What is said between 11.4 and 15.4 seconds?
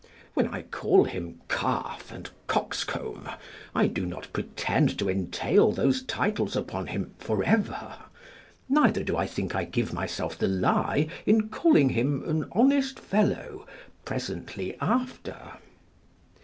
calling him an honest fellow presently after.